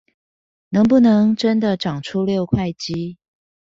[0.69, 3.19] 能不能真的長出六塊肌